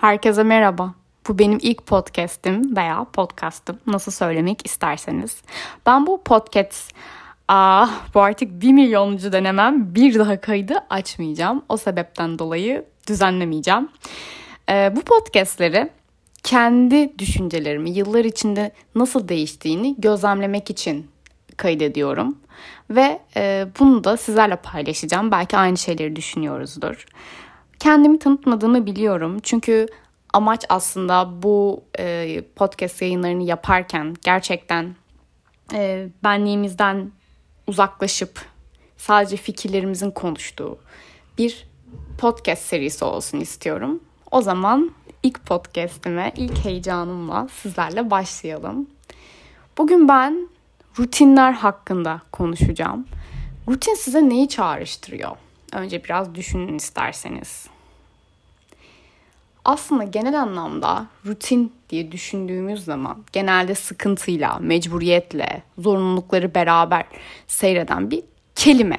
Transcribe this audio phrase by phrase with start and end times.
[0.00, 0.94] Herkese merhaba.
[1.28, 3.78] Bu benim ilk podcast'im veya podcast'ım.
[3.86, 5.42] Nasıl söylemek isterseniz.
[5.86, 6.94] Ben bu podcast
[7.48, 9.94] Aa, bu artık bir milyonuncu denemem.
[9.94, 11.62] Bir daha kaydı açmayacağım.
[11.68, 13.88] O sebepten dolayı düzenlemeyeceğim.
[14.68, 15.90] Ee, bu podcastleri
[16.42, 21.10] kendi düşüncelerimi yıllar içinde nasıl değiştiğini gözlemlemek için
[21.56, 22.38] kaydediyorum.
[22.90, 25.30] Ve e, bunu da sizlerle paylaşacağım.
[25.30, 27.06] Belki aynı şeyleri düşünüyoruzdur.
[27.80, 29.38] Kendimi tanıtmadığımı biliyorum.
[29.42, 29.86] Çünkü
[30.32, 34.94] amaç aslında bu e, podcast yayınlarını yaparken gerçekten
[35.72, 37.12] e, benliğimizden
[37.66, 38.40] uzaklaşıp
[38.96, 40.78] sadece fikirlerimizin konuştuğu
[41.38, 41.68] bir
[42.18, 44.00] podcast serisi olsun istiyorum.
[44.30, 44.90] O zaman
[45.22, 48.86] ilk podcast'ime, ilk heyecanımla sizlerle başlayalım.
[49.78, 50.48] Bugün ben
[50.98, 53.06] rutinler hakkında konuşacağım.
[53.68, 55.36] Rutin size neyi çağrıştırıyor?
[55.72, 57.66] Önce biraz düşünün isterseniz.
[59.64, 67.04] Aslında genel anlamda rutin diye düşündüğümüz zaman genelde sıkıntıyla, mecburiyetle, zorunlulukları beraber
[67.46, 68.22] seyreden bir
[68.54, 68.98] kelime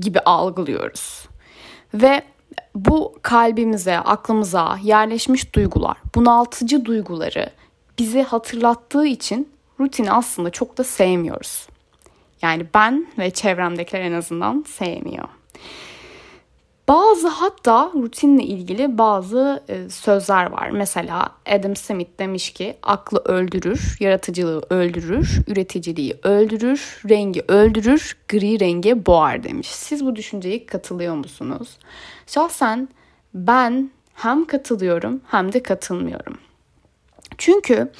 [0.00, 1.28] gibi algılıyoruz.
[1.94, 2.22] Ve
[2.74, 7.50] bu kalbimize, aklımıza yerleşmiş duygular, bunaltıcı duyguları
[7.98, 9.48] bizi hatırlattığı için
[9.80, 11.68] rutini aslında çok da sevmiyoruz.
[12.42, 15.28] Yani ben ve çevremdekiler en azından sevmiyor.
[16.88, 20.70] Bazı hatta rutinle ilgili bazı e, sözler var.
[20.70, 29.06] Mesela Adam Smith demiş ki aklı öldürür, yaratıcılığı öldürür, üreticiliği öldürür, rengi öldürür, gri rengi
[29.06, 29.68] boğar demiş.
[29.68, 31.78] Siz bu düşünceye katılıyor musunuz?
[32.26, 32.88] Şahsen
[33.34, 36.38] ben hem katılıyorum hem de katılmıyorum.
[37.38, 37.92] Çünkü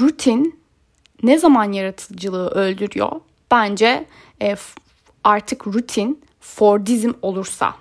[0.00, 0.60] rutin
[1.22, 3.12] ne zaman yaratıcılığı öldürüyor?
[3.50, 4.06] Bence
[4.42, 4.56] e,
[5.24, 7.74] artık rutin Fordizm olursa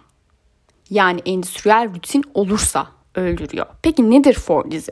[0.89, 3.65] yani endüstriyel rutin olursa öldürüyor.
[3.81, 4.91] Peki nedir Fordizm?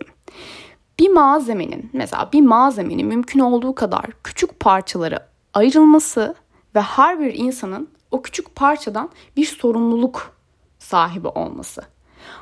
[0.99, 6.35] Bir malzemenin mesela bir malzemenin mümkün olduğu kadar küçük parçalara ayrılması
[6.75, 10.37] ve her bir insanın o küçük parçadan bir sorumluluk
[10.79, 11.81] sahibi olması.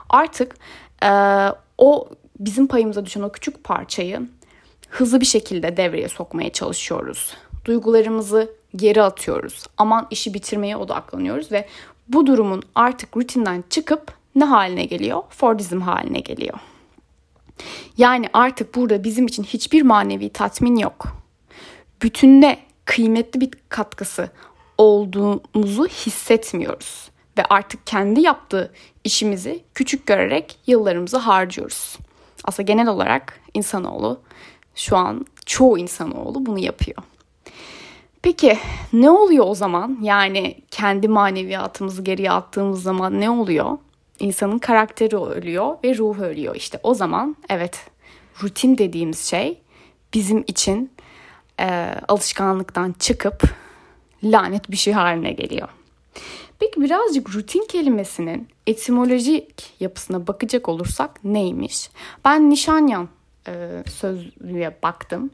[0.09, 0.55] Artık
[1.03, 1.09] e,
[1.77, 4.29] o bizim payımıza düşen o küçük parçayı
[4.89, 7.33] hızlı bir şekilde devreye sokmaya çalışıyoruz.
[7.65, 9.63] Duygularımızı geri atıyoruz.
[9.77, 11.67] Aman işi bitirmeye odaklanıyoruz ve
[12.07, 15.23] bu durumun artık rutinden çıkıp ne haline geliyor?
[15.29, 16.59] Fordizm haline geliyor.
[17.97, 21.07] Yani artık burada bizim için hiçbir manevi tatmin yok.
[22.01, 24.29] Bütünde kıymetli bir katkısı
[24.77, 28.71] olduğumuzu hissetmiyoruz ve artık kendi yaptığı
[29.03, 31.97] işimizi küçük görerek yıllarımızı harcıyoruz.
[32.43, 34.21] Aslında genel olarak insanoğlu
[34.75, 36.97] şu an çoğu insanoğlu bunu yapıyor.
[38.25, 38.57] Peki
[38.93, 39.97] ne oluyor o zaman?
[40.01, 43.77] Yani kendi maneviyatımızı geriye attığımız zaman ne oluyor?
[44.19, 46.55] İnsanın karakteri ölüyor ve ruhu ölüyor.
[46.55, 47.85] İşte o zaman evet
[48.43, 49.61] rutin dediğimiz şey
[50.13, 50.91] bizim için
[51.59, 53.43] e, alışkanlıktan çıkıp
[54.23, 55.69] lanet bir şey haline geliyor.
[56.59, 61.89] Peki birazcık rutin kelimesinin etimolojik yapısına bakacak olursak neymiş?
[62.25, 63.09] Ben Nişanyan
[63.47, 65.31] e, sözlüğe baktım.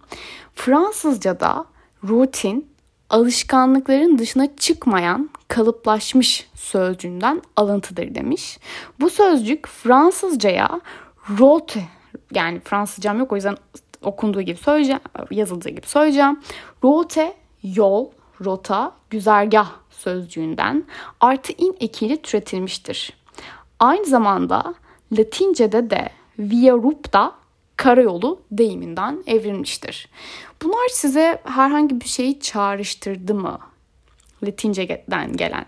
[0.56, 1.66] Fransızca'da
[2.04, 2.71] rutin
[3.12, 8.60] alışkanlıkların dışına çıkmayan kalıplaşmış sözcüğünden alıntıdır demiş.
[9.00, 10.82] Bu sözcük Fransızcaya
[11.40, 11.84] rote
[12.34, 13.58] yani Fransızcam yok o yüzden
[14.02, 15.02] okunduğu gibi söyleyeceğim,
[15.32, 16.40] yazıldığı gibi söyleyeceğim.
[16.84, 17.34] Rote
[17.64, 18.10] yol,
[18.46, 20.84] rota, güzergah sözcüğünden
[21.20, 23.14] artı in ekiyle türetilmiştir.
[23.80, 24.74] Aynı zamanda
[25.18, 27.36] Latince'de de via rupta
[27.76, 30.10] karayolu deyiminden evrilmiştir.
[30.64, 33.60] Bunlar size herhangi bir şeyi çağrıştırdı mı?
[34.44, 35.66] Latince'den gelen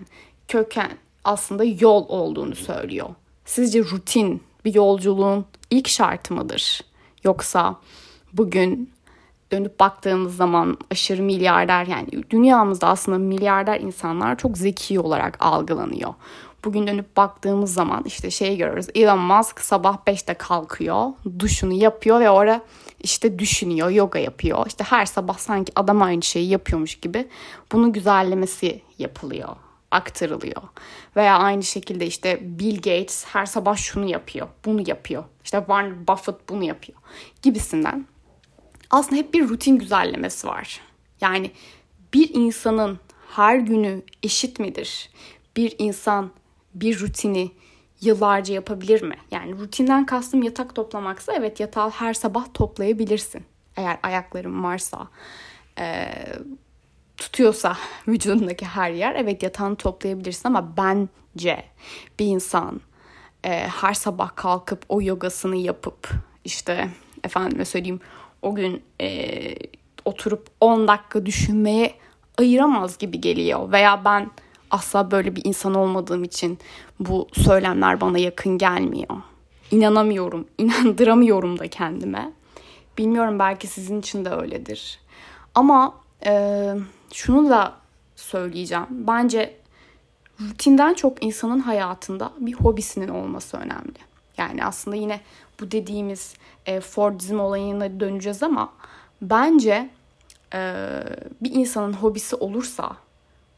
[0.48, 0.92] köken
[1.24, 3.10] aslında yol olduğunu söylüyor.
[3.46, 6.82] Sizce rutin bir yolculuğun ilk şartı mıdır?
[7.24, 7.80] Yoksa
[8.34, 8.94] bugün
[9.52, 16.14] dönüp baktığımız zaman aşırı milyarder yani dünyamızda aslında milyarder insanlar çok zeki olarak algılanıyor.
[16.66, 18.88] Bugün dönüp baktığımız zaman işte şey görüyoruz.
[18.96, 22.62] Elon Musk sabah 5'te kalkıyor, duşunu yapıyor ve orada
[23.00, 24.68] işte düşünüyor, yoga yapıyor.
[24.68, 27.28] İşte her sabah sanki adam aynı şeyi yapıyormuş gibi
[27.72, 29.50] bunu güzellemesi yapılıyor,
[29.92, 30.62] aktarılıyor.
[31.16, 35.24] Veya aynı şekilde işte Bill Gates her sabah şunu yapıyor, bunu yapıyor.
[35.44, 36.98] İşte Warren Buffett bunu yapıyor
[37.42, 38.06] gibisinden.
[38.90, 40.82] Aslında hep bir rutin güzellemesi var.
[41.22, 41.52] Yani
[42.14, 43.00] bir insanın
[43.30, 45.10] her günü eşit midir?
[45.58, 46.32] Bir insan
[46.76, 47.52] bir rutini
[48.02, 49.16] yıllarca yapabilir mi?
[49.32, 53.44] Yani rutinden kastım yatak toplamaksa evet yatağı her sabah toplayabilirsin.
[53.78, 55.08] Eğer ayakların varsa,
[55.80, 56.08] e,
[57.18, 57.78] tutuyorsa
[58.08, 61.64] vücudundaki her yer evet yatağını toplayabilirsin ama bence
[62.20, 62.82] bir insan
[63.44, 66.10] e, her sabah kalkıp o yogasını yapıp
[66.46, 66.90] işte
[67.24, 68.00] efendime söyleyeyim
[68.42, 69.30] o gün e,
[70.06, 71.94] oturup 10 dakika düşünmeye
[72.38, 73.72] ayıramaz gibi geliyor.
[73.72, 74.32] Veya ben
[74.74, 76.60] asla böyle bir insan olmadığım için
[77.00, 79.16] bu söylemler bana yakın gelmiyor.
[79.72, 82.34] İnanamıyorum, inandıramıyorum da kendime.
[82.98, 85.00] Bilmiyorum belki sizin için de öyledir.
[85.56, 85.94] Ama
[86.26, 86.74] e,
[87.14, 87.74] şunu da
[88.16, 88.86] söyleyeceğim.
[88.90, 89.56] Bence
[90.42, 94.00] rutinden çok insanın hayatında bir hobisinin olması önemli.
[94.38, 95.22] Yani aslında yine
[95.60, 96.34] bu dediğimiz
[96.66, 98.74] e, Fordizm olayına döneceğiz ama
[99.22, 99.90] bence
[100.54, 100.90] e,
[101.42, 102.98] bir insanın hobisi olursa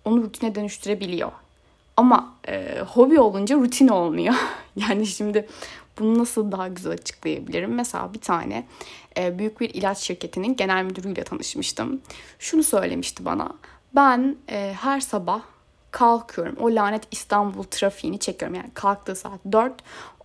[0.05, 1.31] onu rutine dönüştürebiliyor.
[1.97, 4.35] Ama e, hobi olunca rutin olmuyor.
[4.75, 5.47] yani şimdi
[5.99, 7.75] bunu nasıl daha güzel açıklayabilirim?
[7.75, 8.67] Mesela bir tane
[9.17, 12.01] e, büyük bir ilaç şirketinin genel müdürüyle tanışmıştım.
[12.39, 13.51] Şunu söylemişti bana.
[13.95, 15.41] Ben e, her sabah
[15.91, 16.55] kalkıyorum.
[16.59, 18.55] O lanet İstanbul trafiğini çekiyorum.
[18.55, 19.73] Yani kalktığı saat 4.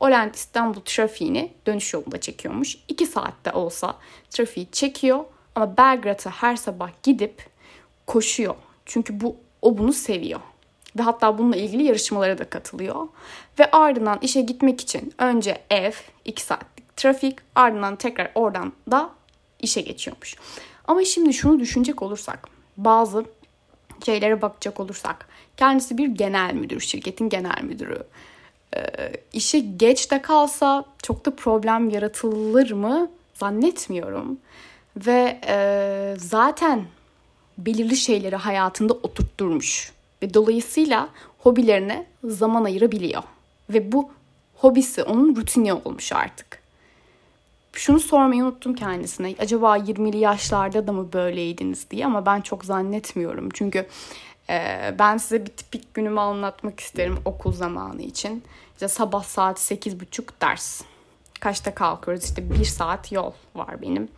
[0.00, 2.78] O lanet İstanbul trafiğini dönüş yolunda çekiyormuş.
[2.88, 3.96] 2 saatte olsa
[4.30, 5.24] trafiği çekiyor.
[5.54, 7.46] Ama Belgrad'a her sabah gidip
[8.06, 8.54] koşuyor.
[8.86, 10.40] Çünkü bu o bunu seviyor.
[10.98, 13.08] Ve hatta bununla ilgili yarışmalara da katılıyor.
[13.58, 15.92] Ve ardından işe gitmek için önce ev,
[16.24, 19.10] 2 saatlik trafik, ardından tekrar oradan da
[19.60, 20.36] işe geçiyormuş.
[20.84, 23.24] Ama şimdi şunu düşünecek olursak, bazı
[24.04, 28.02] şeylere bakacak olursak, kendisi bir genel müdür, şirketin genel müdürü.
[28.76, 34.38] Ee, işe geç de kalsa çok da problem yaratılır mı zannetmiyorum.
[34.96, 36.84] Ve e, zaten
[37.66, 39.92] belirli şeyleri hayatında oturtturmuş.
[40.22, 41.08] Ve dolayısıyla
[41.38, 43.22] hobilerine zaman ayırabiliyor.
[43.70, 44.10] Ve bu
[44.56, 46.60] hobisi onun rutini olmuş artık.
[47.72, 49.34] Şunu sormayı unuttum kendisine.
[49.38, 53.48] Acaba 20'li yaşlarda da mı böyleydiniz diye ama ben çok zannetmiyorum.
[53.54, 53.86] Çünkü
[54.50, 58.42] e, ben size bir tipik günümü anlatmak isterim okul zamanı için.
[58.72, 60.82] İşte sabah saat 8.30 ders.
[61.40, 62.24] Kaçta kalkıyoruz?
[62.24, 64.08] İşte bir saat yol var benim.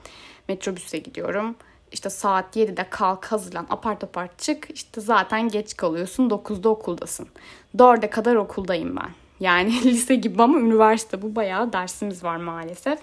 [0.49, 1.55] Metrobüse gidiyorum.
[1.93, 4.69] İşte saat 7'de kalk hazırlan apar topar çık.
[4.75, 7.29] İşte zaten geç kalıyorsun 9'da okuldasın.
[7.77, 9.11] 4'e kadar okuldayım ben.
[9.41, 12.99] Yani lise gibi ama üniversite bu bayağı dersimiz var maalesef.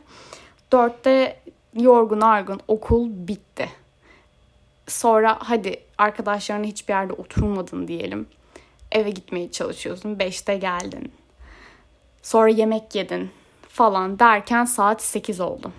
[0.72, 1.40] 4'te
[1.74, 3.70] yorgun argın okul bitti.
[4.88, 8.28] Sonra hadi arkadaşlarına hiçbir yerde oturmadın diyelim.
[8.92, 10.16] Eve gitmeye çalışıyorsun.
[10.16, 11.12] 5'te geldin.
[12.22, 13.30] Sonra yemek yedin
[13.70, 15.72] falan derken saat 8 oldu.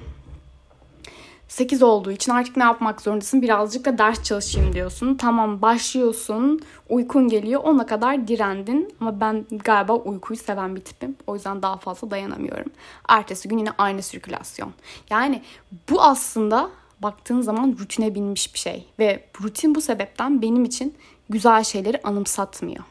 [1.51, 3.43] 8 olduğu için artık ne yapmak zorundasın?
[3.43, 5.15] Birazcık da ders çalışayım diyorsun.
[5.15, 6.61] Tamam başlıyorsun.
[6.89, 7.61] Uykun geliyor.
[7.65, 8.95] Ona kadar direndin.
[9.01, 11.17] Ama ben galiba uykuyu seven bir tipim.
[11.27, 12.73] O yüzden daha fazla dayanamıyorum.
[13.09, 14.73] Ertesi gün yine aynı sirkülasyon.
[15.11, 15.43] Yani
[15.91, 16.71] bu aslında
[17.01, 18.87] baktığın zaman rutine binmiş bir şey.
[18.99, 20.95] Ve rutin bu sebepten benim için
[21.31, 22.85] güzel şeyleri anımsatmıyor.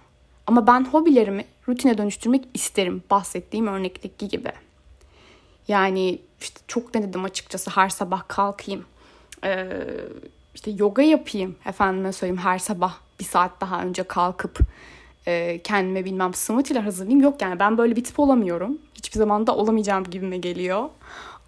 [0.47, 4.51] Ama ben hobilerimi rutine dönüştürmek isterim bahsettiğim örnekteki gibi.
[5.69, 8.85] Yani işte çok denedim açıkçası her sabah kalkayım.
[9.43, 9.67] Ee,
[10.55, 14.59] işte yoga yapayım efendime söyleyeyim her sabah bir saat daha önce kalkıp
[15.27, 17.21] e, kendime bilmem smoothie'ler hazırlayayım.
[17.21, 18.77] Yok yani ben böyle bir tip olamıyorum.
[18.95, 20.89] Hiçbir zaman da olamayacağım gibime geliyor.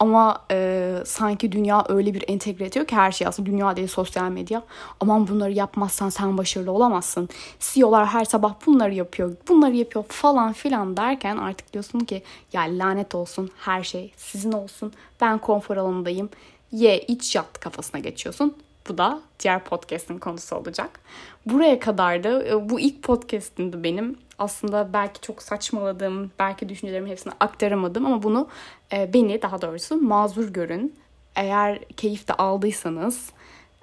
[0.01, 4.30] Ama e, sanki dünya öyle bir entegre ediyor ki her şey aslında dünya değil sosyal
[4.30, 4.63] medya.
[5.00, 7.30] Aman bunları yapmazsan sen başarılı olamazsın.
[7.59, 13.15] CEO'lar her sabah bunları yapıyor, bunları yapıyor falan filan derken artık diyorsun ki ya lanet
[13.15, 14.94] olsun her şey sizin olsun.
[15.21, 16.30] Ben konfor alanındayım.
[16.71, 18.56] Ye iç yat kafasına geçiyorsun.
[18.90, 21.00] Bu da diğer podcast'in konusu olacak.
[21.45, 24.18] Buraya kadar da e, bu ilk podcast'imdi benim.
[24.40, 28.47] Aslında belki çok saçmaladım, belki düşüncelerimi hepsini aktaramadım ama bunu
[28.94, 30.95] e, beni daha doğrusu mazur görün.
[31.35, 33.30] Eğer keyif de aldıysanız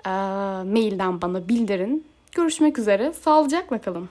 [0.06, 0.10] e,
[0.64, 2.06] mailden bana bildirin.
[2.32, 3.12] Görüşmek üzere.
[3.12, 4.08] Sağlıcakla kalın.